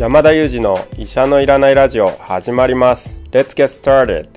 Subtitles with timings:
[0.00, 3.18] 山田裕二の医者のいらないラジオ始まります。
[3.32, 4.30] Let's get started.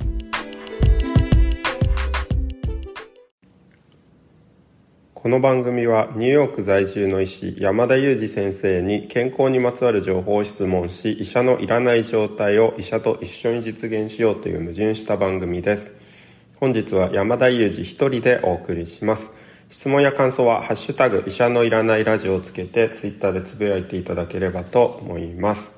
[5.13, 15.93] この番組はニューヨーク在住の医師山田裕二先生に健康にまつわる情報を質問し医者のいらない状態を医者と一緒に実現しようという矛盾した番組です。
[16.59, 19.31] 本日は山田裕二一人でお送りします。
[19.73, 25.71] 質問や感想は「ハッシュタグ医者のいらないラジオ」をつけてツイッターでつぶやいていただければと思います。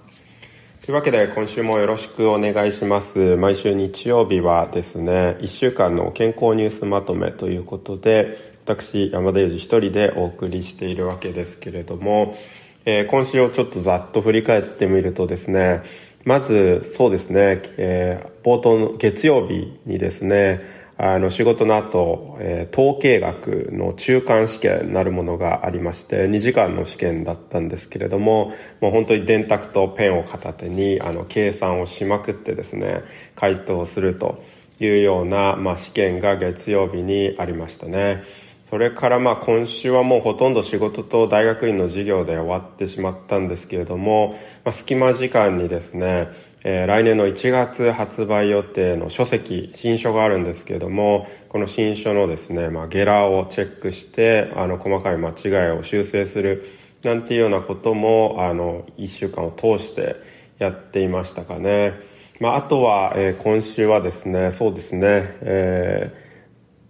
[0.85, 3.37] というわけで今週もよろしくお願いします。
[3.37, 12.35] 毎週日曜日はですね1週間の健康ニュースまとめということで私山田裕二一人でお送りしているわけですけれども、
[12.83, 15.83] えー、今週をちょっとざっと振り返ってみるとですね
[16.25, 33.03] まずそうですね、えー、冒頭の月曜日にですねあの仕事の後、えー、統計学の中間試験なるものがありまして2時間の試験だったんですけれどももう本当に電卓とペンを片手にあの計算をしまくってですね
[33.35, 34.41] 回答すると
[34.79, 38.23] いうような、まあ、試験が月曜日にありましたね。
[38.69, 46.29] それからまあ今週はもうほとんど仕事と大学院の授業で終わってしまったんですけれども、まあ、隙間時間にですね、
[46.67, 56.65] え、来年の1月発売予定の書籍新書があるんですけれどもこの新書のですね、まあ、ゲラをチェックしてあの細かい間違いを修正する
[57.03, 60.15] なんていうようなこともあの1週間を通して
[60.57, 61.93] やっていましたかね、
[62.39, 66.25] まあ、あとは、えー、今週はですねそうですね、えー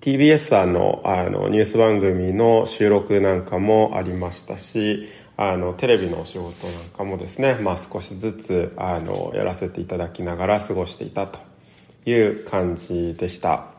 [0.05, 11.39] TBS さんのあのニュース番組の収録なんかもありましたしあのテレビのお仕事なんかもですね、まあ、少しずつあのやらせていただきながら過ごしていたと
[12.05, 13.75] いう感じでした。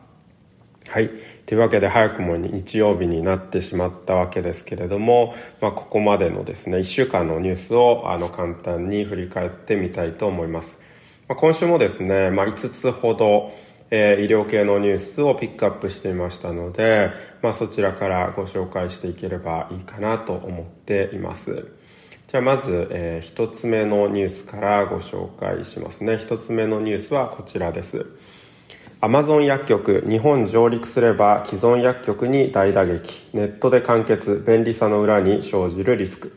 [0.87, 1.09] はい。
[1.45, 10.79] というわけで早くも日曜日になってしまったわけですけれども、まあ、ここまでのですね、1週間のニュースをあの簡単に振り返ってみたいと思います。
[11.27, 13.51] まあ、今週もですね、まあ、5つほど
[13.89, 17.11] えー、医療系のニュースをピックアップしていましたので、
[17.41, 21.71] まあ、そちらからご紹介していければいいかなと思っています。
[22.27, 26.15] じゃあまず、えー、1つ目のニュースからご紹介しますね。
[26.15, 28.05] 1つ目のニュースはこちらです。
[28.99, 33.29] アマゾン薬局日本上陸すれば既存薬局に大打撃。
[33.31, 36.35] ネットで完結便利さの裏に生じるリスク。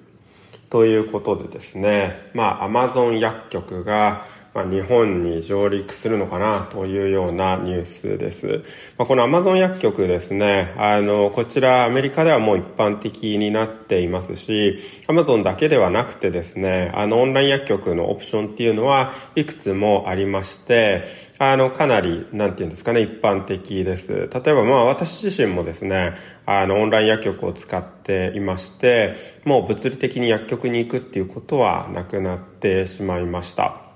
[0.69, 2.31] ということでですね。
[2.35, 4.27] まあアマゾン薬局が
[4.61, 8.63] まあ、日本に上陸するのかなというようなニュースです。
[8.99, 21.07] まあ、このアマゾン薬局ですね、あの、こちらアメリカではもう一般的になっていますし、アマゾンだけではなくてですね、あの、オンライン薬局のオプションっていうのはいくつもありまして、
[21.39, 24.13] あの、かなり、なんていうんですかね、一般的です。
[24.13, 33.90] 例えば、まあ、私自身もですね、あの、オンライン薬局を使っていまして、もう物理的に薬局に行くっていうことはなくなってしまいました。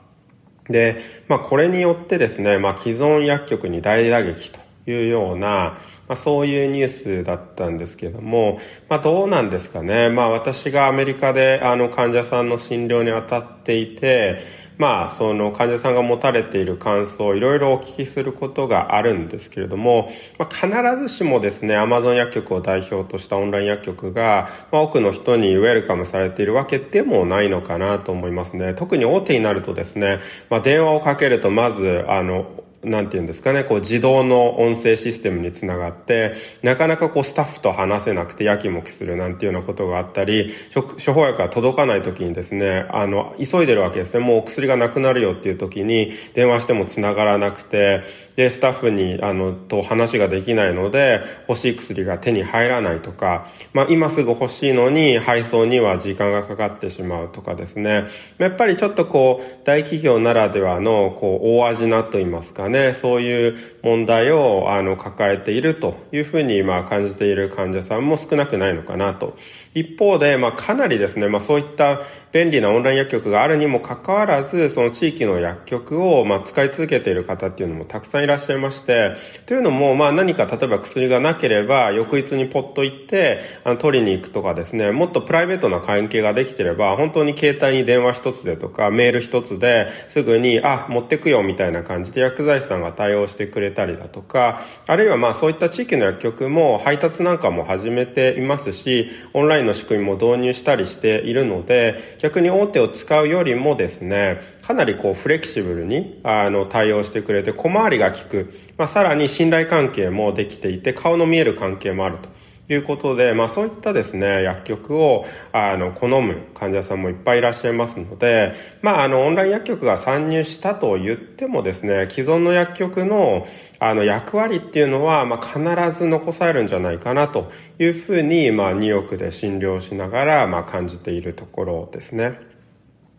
[0.69, 5.79] で、まあ、これによってですね、まあ、既存薬局に大打撃というような、
[6.09, 8.59] まあ、そういうニュースだったんですけども、
[8.89, 10.11] まあ、どうなんですかね。
[10.11, 20.69] まあ、私がアメリカであの患者さんの診療に当たっていて、まあ、その患者さんが持たれている感想をいろいろお聞きすることがあるんですけれども、まあ、必
[21.01, 28.75] ずしもですね、アマゾン薬局を代表としたオンライン薬局が、まあ、多くの人にウェルカムされているわけでもないのかなと思いますね。
[28.75, 44.21] 特に大手になるとですね、まあ、電話をかけるとまず、あの、なんて言うんですかね、こう自動の音声システムにつながって、なかなかこうスタッフと話せなくてやきもきするなんていうようなことがあったり、処方薬が届かない時にですね、あの、急いでるわけですね。
[44.21, 48.03] もうお薬がなくなるよっていう時に電話してもつながらなくて、
[48.37, 58.07] で、スタッフに、あの、と話ができないので、欲しい薬が手に入らないとか、まあ今すぐ欲しいのに配送には時間がかかってしまうとかですね。
[58.39, 69.37] やっぱりちょっとこう、大企業ならではの、こう、大味なと言いますかね、ね、そういう問題をあの抱えているというふうにまあ感じている患者さんも少なくないのかなと。
[69.75, 72.03] 一方で、まあかなりですね、まあそういった
[72.35, 79.15] 便利なオンライン薬局があるにもかかわらず、その地域の薬局をまあ使い続けている方っていうのもたくさんいらっしゃいまして、
[79.47, 112.31] というのもまあ何か例えば薬がなければ翌日にポッと行ってあの取りに行くとかですね、もっとプライベートな関係ができてれば本当に携帯に電話一つでとかメール一つですぐにあ、持ってくよみたいな感じで薬剤師さんが対応してくれたりだとか、あるいはまあそういった地域の薬局も配達なんかも始めていますし、オンラインの仕組みも導入したりしているので、逆に大手を使うよりもですね、かなりこうフレキシブルにあの対応してくれて小回りが利く、まあ、さらに信頼関係もできていて顔の見える関係もあると。
[112.69, 123.47] いうことで、まあそういったですね、薬局を、あの、好む患者さんもいっぱいいらっしゃいますので、まああの、オンライン薬局が参入したと言ってもですね、既存の薬局の、
[123.79, 132.39] あの、役割っていうのは、まあ必ず残されるんじゃないかなというふうに、まあニューヨークで診療しながら、まあ感じているところですね。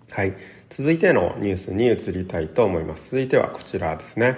[0.09, 0.33] はい。
[0.69, 3.11] 続いてのニュースに移りたいと思います。
[3.11, 4.37] 続いてはこちらですね。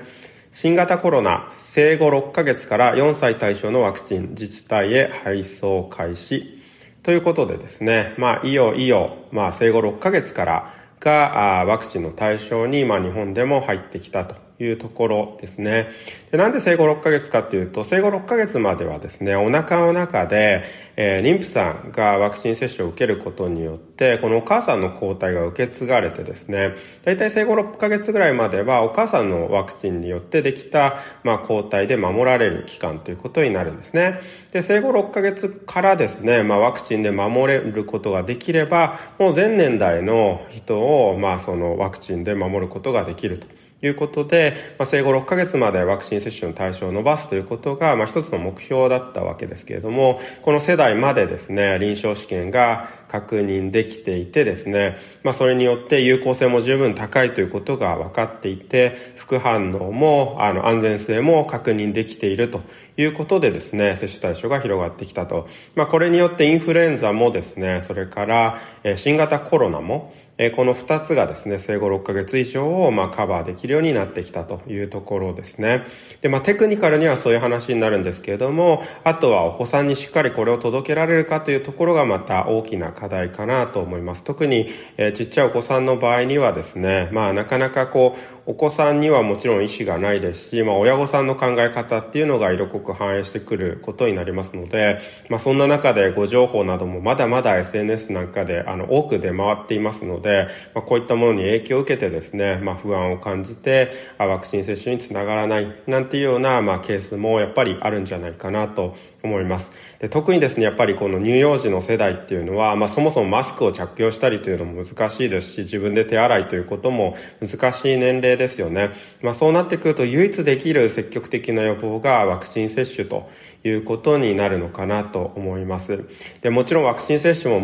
[0.60, 6.64] 新型コロナ生後6ヶ月から4歳対象のワクチン自治体へ配送開始。
[7.04, 14.47] ということでですね、まあ、いよいよ、まあ、生後6ヶ月からがワクチンの対象に、まあ、日本でも入ってきたと。
[14.60, 15.90] いうところですね。
[16.32, 20.64] でなんで生後6ヶ月かというと、生後6ヶ月まではですね、お腹の中で、
[20.96, 26.74] えー、妊婦さんがワクチン接種を受けることによって、このお母さんの抗体が受け継がれてですね、
[27.06, 34.20] だいたい生後6ヶ月ぐらいまではお母さんのワクチンによってできた、まあ、抗体で守られる期間ということになるんですね。
[34.52, 43.48] で、生後6ヶ月からですね、まあ、ワクチンで守れることができれば、もう全年代の人を、まあ、そのワクチンで守ることができると。
[43.82, 44.47] いうことで、
[44.78, 62.62] まあ、生後6ヶ月までワクチン接種の対象を伸ばすということが、まあ、一つの目標だったわけですけれども、この世代までですね、臨床試験が確認できていてですね、まあ、それによって有効性も十分高いということが分かっていて、副反応も、あの、安全性も確認できていると
[62.98, 65.48] いうことでですね、接種対象が広がってきたと。
[65.76, 68.60] まあ、これによってインフルエンザもですね、それから、
[68.96, 75.86] 新型コロナも、えこの2つがですね、生後6ヶ月以上をまあカバーできるようになってきたというところですね。
[76.22, 84.24] で、まあテクニカルにはそういう話になるんですけれども、あとはお子さんにしっかりこれを届けられるかというところがまた大きな課題かなと思います。
[84.24, 95.00] 特に、えー、ちっちゃいお子さんの場合にはですね、まあなかなかこう、お子さんにはもちろん意思がないですし、まあ、親御さんの考え方っていうのが色濃く反映してくることになりますので、
[95.30, 109.72] まあ、そんな中でご情報などもまだまだ SNS なんかであの多く出回っていますので、でまあ、こういったものに影響を受けてですね、まあ、不安を感じてワクチン接種につながらないなんていうような、まあ、ケースもやっぱりあるんじゃないかなと思います。
[110.00, 118.92] で特にですね、やっぱりこの乳幼児の世代っていうのは、まあ、そもそもマスクを着用したりというのも難しいですし、自分で手洗いということも難しい年齢ですよね。
[119.22, 123.30] まあ、そうなってくると唯一できる積極的な予防がワクチン接種と
[123.64, 126.04] いうことになるのかなと思います。
[126.42, 127.60] でもちろんワクチン接種も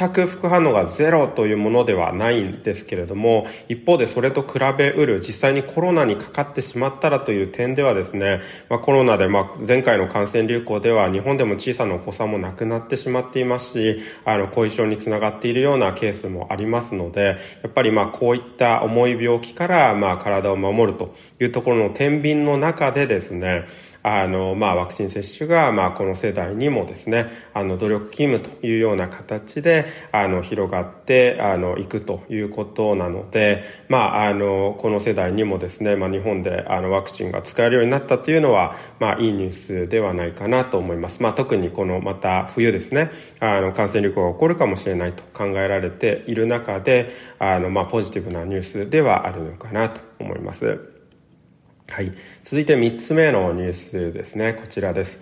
[0.00, 23.66] 全く副反応がゼロというものではないんですけれども、一方でそれと比べうる実際にコロナにかかってしまったらという点ではですね、まあ、コロナで、まあ、前回の感染流行では日本でも小さなお子さんも亡くなってしまっていますし、あの、後遺症につながっているようなケースもありますので、やっぱりまあこういった重い病気からまあ体を守るというところの天秤の中でですね、
[24.02, 41.22] あの、まあ、ワクチン接種が、まあ、この世代にもですね、あの、努力義務というような形で、あの、広がって、あの、いくということなので、まあ、あの、この世代にもですね、まあ、日本で、あの、ワクチンが使えるようになったというのは、まあ、いいニュースではないかなと思います。
[41.22, 43.10] まあ、特にこの、また、冬ですね、
[43.40, 50.99] あの、感染流行が起こるかもしれないと考えられている中で、あの、まあ、ポジティブなニュースではあるのかなと思います。
[51.90, 52.12] はい。
[52.44, 54.54] 続いて3つ目のニュースですね。
[54.54, 55.18] こちらです。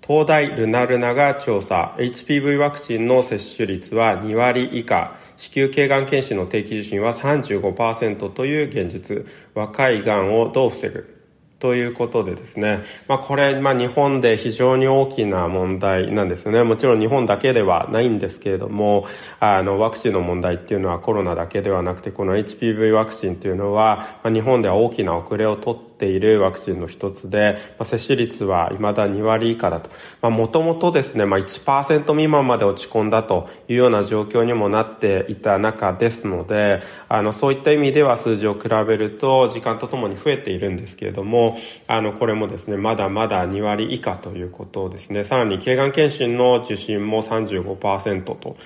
[0.00, 11.16] 東大ルナルナが調査、HPV ワクチンの接種率は2割以下、子宮頸がん検診の定期受診は35%という現実、若いがんをどう防ぐ？
[11.58, 16.62] ということでですね、まあ、これ、まあ、日本で非常に大きな問題なんですよね。
[16.62, 19.06] もちろん日本だけではないんですけれども、
[19.40, 29.90] あの、ワクチンの問題っていうのはコロナだけではなくて、この HPV ワクチンっていうのは、まあ、日本では大きな遅れをとっているワクチンの一つで、まあ、接種率は未だ2割以下だと。
[30.20, 45.24] まあ、もともとですね、まあ、1%未満まで落ち込んだというような状況にもなっていた中ですので、あの、そういった意味では数字を比べると時間とともに増えているんですけれども、あの、これもですね、まだまだ2割以下ということですね。
[45.24, 48.56] さらに、頸がん検診の受診も35%と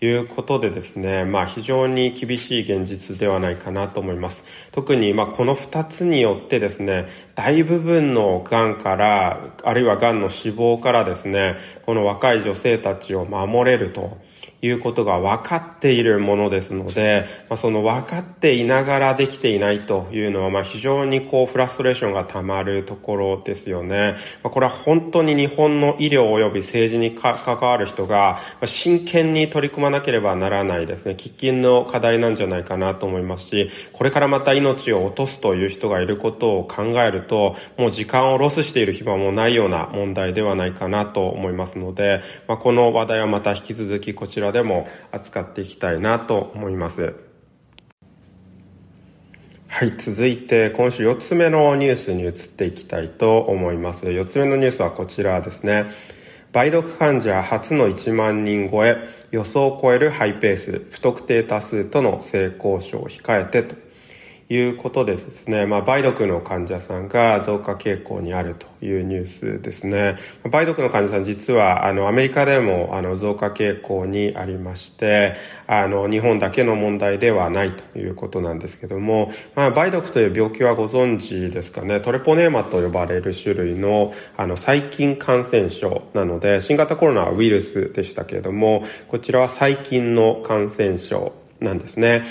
[0.00, 4.44] いうことでですね、まあ非常に厳しい現実ではないかなと思います。
[4.70, 14.18] 特にまあこの2つによってですね、大部分のがんから、あるいはがんの死亡からですね、この若い女性たちを守れると
[14.60, 24.16] いうことが分かっているものですので、まあ、その分かっていながらできていないというのは、まあ、非常にこうフラストレーションがたまるところですよね。
[24.42, 47.14] まあ、これは本当に日本の医療及び政治に関わる人が真剣に取り組まなければならないですね、喫緊の課題なんじゃないかなと思いますし、これからまた命を落とすという人がいることを考えると、もう時間をロスしている暇もないような問題ではないかなと思いますので、まあ、この話題はまた引き続きこちららでも扱っていきたいなと思います。
[49.68, 54.06] はい、続いて今週4つ目のニュースに移っていきたいと思います。
[54.06, 55.90] 4つ目のニュースはこちらですね。
[56.52, 58.96] 梅毒患者初の1万人超え、
[59.30, 63.76] 予想を超えるハイペース、不特定多数との性交渉を控えてと
[64.50, 70.16] いうことでですね、まあ、梅毒の患者さんが増加傾向にあるというニュースですね。
[70.44, 75.36] 梅毒の患者さん実はあのアメリカでもあの増加傾向にありまして、
[75.66, 82.00] あの日本だけの問題ではないということなんですけども、まあ、梅毒という病気はご存知ですかね。
[82.00, 92.24] トレポネーマと呼ばれる種類のあの細菌感染症なので、新型コロナはウイルスでしたけれども、こちらは細菌の感染症なんですね。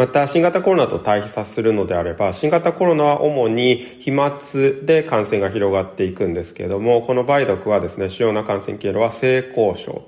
[0.00, 4.40] また新型コロナと対比させるのであれば新型コロナは主に飛沫
[4.82, 10.06] で感染が広がっていくんですけれどもこの梅毒はですね主要な感染経路は性交渉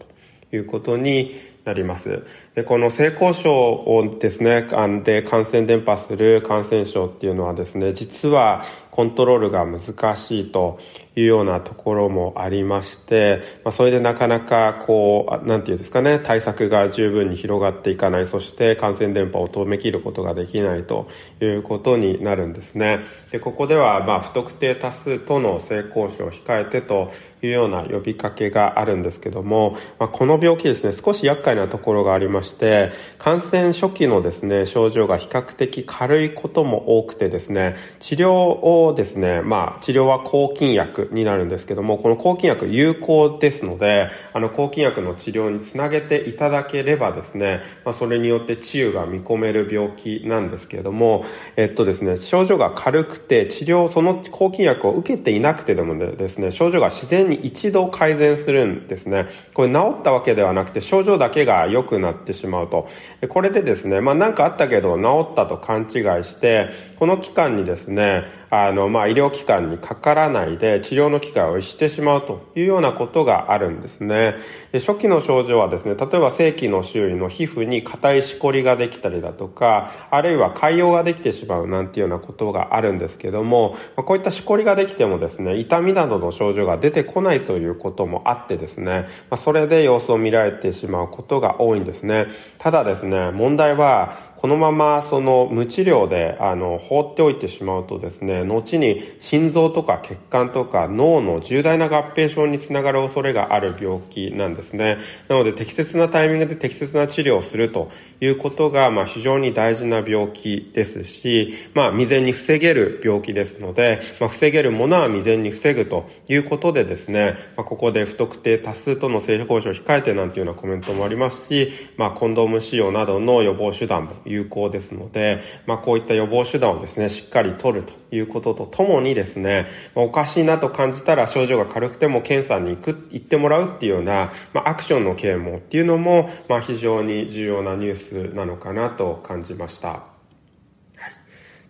[0.50, 2.24] ということになります。
[2.54, 4.68] で、この性交渉をですね、
[5.04, 10.78] で感染伝播する感染症っていうのはですね、実はコントロールが難しいと
[11.16, 21.08] いうようなところもありまして、まあ、それでなかなかこう、なんていうんですかね、対策が十分に広がっていかない、そして感染伝播を止めきることができないと
[21.40, 23.00] いうことになるんですね。
[23.30, 51.24] で、ここでは、まあ、不特定多数との性交渉を控えてというような呼びかけがあるんですけども、まあ、この病気ですね、少し厄介なところがありまして、感染初期のですね、症状が比較的軽いことも多くてですね、治療をですね、まあ、治療は抗菌薬になるんですけども、この抗菌薬有効ですので、あの、抗菌薬の治療につなげていただければですね、まあ、それによって治癒が見込める病気なんですけれども、
[51.56, 59.26] えっとですね、症状が軽くて、治療、その抗菌薬を受けていなくてでもですね、症状が自然に一度改善するんですね。
[59.54, 62.88] これ治ったわけではなくて、症状だけが良くなってしまうと。
[63.28, 65.88] これでですね、まあ、なんかあったけど治ったと勘違い
[66.24, 68.24] して、この期間にですね、
[68.54, 74.34] あの、まあ、医療機関にかからないで治療の機会をしてしまうというようなことがあるんですね。
[74.72, 92.26] で初期の症状はですね、例えば正規の周囲の皮膚に硬いしこりができたりだとか、あるいは潰瘍ができてしまうなんていうようなことがあるんですけども、こういったしこりができてもですね、痛みなどの症状が出てこないということもあってですね、まそれで様子を見られてしまうことが多いんですね。
[92.58, 104.98] ただですね、問題は、このままその無治療であの放っておいてしまうとですね、後に心臓とか血管とか脳の重大な合併症につながる恐れがある病気なんですね。
[105.28, 137.94] なので適切なタイミングで適切な治療をするということが、まあ、非常に大事な病気ですし、まあ、未然に防げる病気ですので、まあ、防げるものは未然に防ぐということでですね、まあ、ここで不特定多数との性交渉を控えてなんていうようなコメントもありますし、まあ、コンドーム使用などの予防手段も有効ですので、まあ、こういった予防手段をですね、しっかり取るということとともにですね、ま、おかしいなと感じたら症状が軽くても検査に行く、行ってもらうっていうような、まあ、アクションの啓蒙っていうのも、まあ、非常に重要なニュー
[138.30, 140.12] スなのかなと感じました。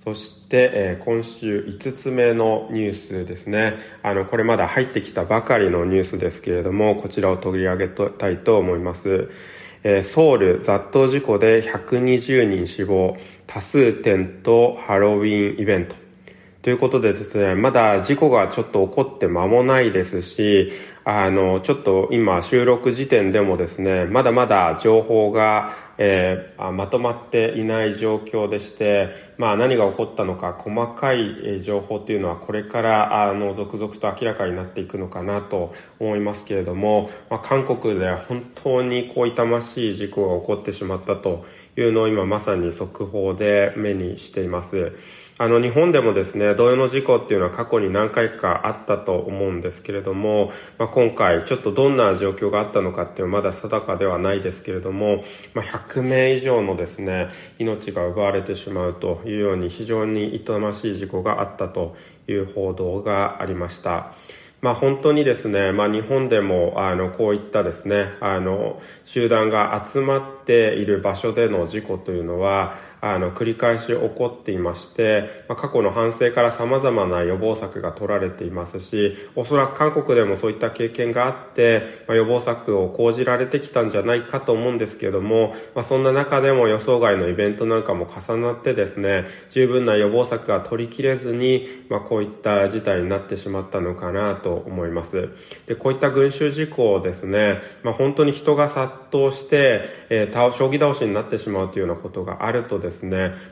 [0.05, 3.75] そして、えー、今週5つ目のニュースですね。
[4.03, 9.31] あの、これまだ入ってきたばかりのニュースですけれども、こちらを取り上げたいと思います。
[9.85, 15.97] えソウル雑踏事故で120人死亡、多数点とハロウィンイベント。
[16.63, 20.73] ということでですね、まだ事故がちょっと起こって間もないですし、
[21.05, 41.45] あの、ちょっと今収録時点でもですね、まだまだ情報が、えー、まとまっていない状況でして、まあ何が起こったのか細かい情報というのはこれからあの続々と明らかになっていくのかなと思いますけれども、まあ、韓国では本当にこう痛ましい事故が起こってしまったと
[41.77, 44.97] いうのを今まさに速報で目にしています。
[45.39, 55.25] あの日本でもですね同様の事故っていうのは過去に何回かあったと思うんですけれども、まあ、今回ちょっとどんな状況があったのかっていうのはまだ定かではないですけれども、
[55.55, 61.97] まあ、100名以上のですね命が奪われてしまうというように非常に痛ましい事故があったと
[62.29, 64.13] いう報道がありました。
[64.63, 95.31] まあ本当にですね、まあ日本でもあのこういったですね、あの集団が集まっている場所での事故というのは、あの繰り返し起こっていまして、まあ、過去の反省から様々な予防策が取られていますしおそらく韓国でもそういった経験があって、まあ、予防策を講じられてきたんじゃないかと思うんですけれども、まあ、そんな中でも予想外のイベントなんかも重なってですね十分な予防策が取りきれずに、まあ、こういった事態になってしまったのかなと思います。
[95.67, 102.92] でこういった群衆事故をですね、まあ、本当に人が殺到して、えー、将棋倒しになってしまうというようなことがあるとですね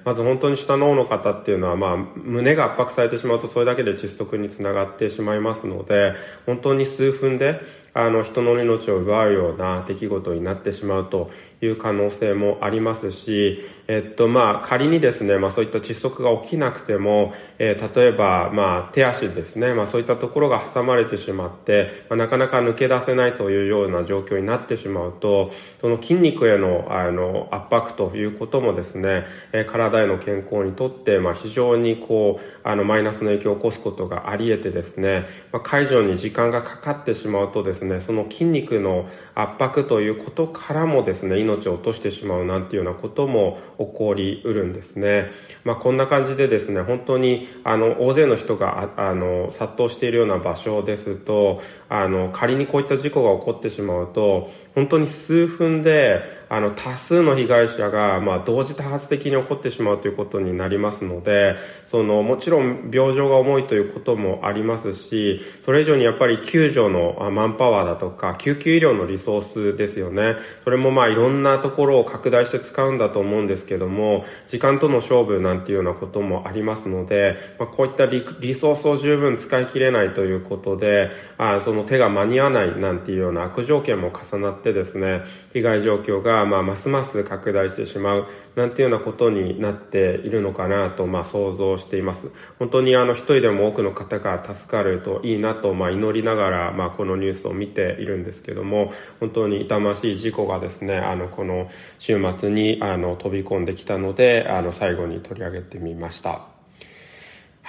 [0.04, 6.14] まず本当に下の方の方っていうのは、まあ、胸が圧迫されてしまうとそれだけで窒息につながってしまいますので
[6.46, 7.60] 本当に数分で
[7.94, 11.30] あの人の命を奪うような出来事になってしまうと
[11.62, 45.30] いう可能性もありますし、えっとまあ、仮にですね、まあ、そういった窒息が起きなくても、えー、例えば、まあ、手足ですね、まあ、そういったところが挟まれてしまって、まあ、なかなか抜け出せないというような状況になってしまうとその筋肉へのあの圧迫ということもですね、えー、体への健康にとって、まあ、非常にこうあのマイナスの影響を起こすことがあり得てですね、まあ、解除に時間がかかってしまうとですねねその筋肉の圧迫ということからもですね命を落としてしまうなんていうようなことも起こりうるんですね、
[45.64, 61.54] まあ、こんな感じでですね本当にあの大勢の人があの殺到しているような場所ですとあの仮にこういった事故が起こってしまうと本当に数分であの多数の被害者が、まあ、同時多発的に起こってしまうということになりますので
[61.92, 70.34] そのもちろん病状が重いということもありますしそれ以上にやっぱり救助のマンパワーだとか救急医療のリソースですよね。
[70.64, 92.30] それもまあいろんなところを拡大して使うんだと思うんですけども時間との勝負なんていうようなこともありますので、まあ、こういったリソースを十分使い切れないということであその手が間に合わないなんていうような悪条件も重なってですね被害状況ががまあ、ますます拡大してしまうなんていうようなことになっているのかなと、まあ、想像しています。
[92.58, 106.49] 本当にあの一人でも多くの方が助かるといいなと、まあ、祈りながら、まあ、このニュースを見ているんですけども、本当に痛ましい事故がですね、あの、この週末にあの飛び込んできたので、あの、最後に取り上げてみました。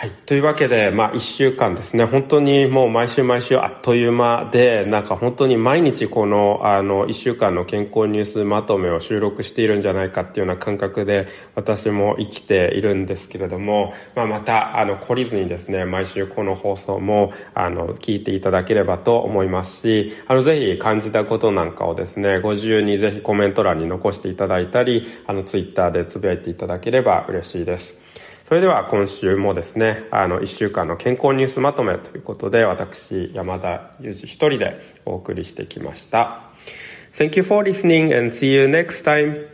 [0.01, 0.11] はい。
[0.25, 2.05] というわけで、まあ、一週間ですね。
[2.05, 28.20] 本当にもう毎週毎週あっという間で、なんか本当に毎日この、あの、一週間の健康ニュースまとめを収録しているんじゃないかっていうような感覚で、私も生きているんですけれども、まあ、また、あの、懲りずにですね、毎週この放送も、あの、聞いていただければと思いますし、あの、ぜひ感じたことなんかをですね、ご自由にぜひコメント欄に残していただいたり、あの、ツイッターでつぶやいていただければ嬉しいです。
[28.51, 36.51] それでは今週もですね、あの、1週間の健康ニュースまとめということで、私、山田裕二一人でお送りしてきました。
[37.13, 39.50] Thank you for listening and see you next time.